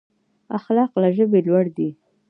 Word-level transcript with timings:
اخلاق 0.57 0.91
له 1.01 1.09
ژبې 1.17 1.39
لوړ 1.47 1.65
دي. 1.77 1.89